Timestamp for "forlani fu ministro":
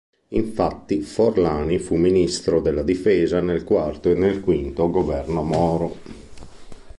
1.01-2.59